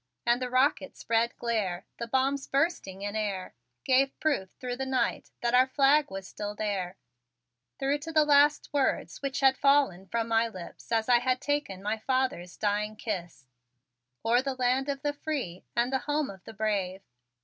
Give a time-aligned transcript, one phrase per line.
[0.25, 3.53] And the rocket's red glare, the bombs bursting in air,
[3.83, 6.97] Gave proof thro' the night that our flag was still there"
[7.77, 11.83] through to the last words which had fallen from my lips as I had taken
[11.83, 13.45] my father's dying kiss:
[14.25, 17.03] "O'er the land of the free and the home of the brave."